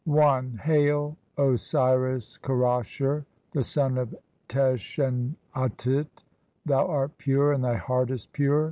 [0.05, 4.15] (1) "Hail, Osiris Kerasher, the son of
[4.49, 6.23] Tashenatit!
[6.65, 8.59] "Thou art pure, and thy heart is pure.